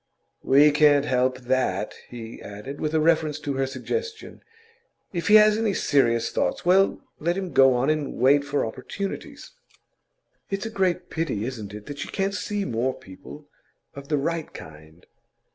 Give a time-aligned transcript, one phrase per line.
[0.41, 4.41] 'We can't help that,' he added, with reference to her suggestion.
[5.13, 9.51] 'If he has any serious thoughts, well, let him go on and wait for opportunities.'
[10.49, 13.47] 'It's a great pity, isn't it, that she can't see more people
[13.93, 15.05] of the right kind?